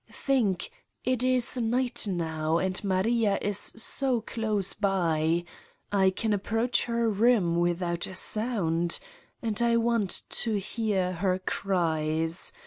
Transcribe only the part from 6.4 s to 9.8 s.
proach her room without a sound.... and I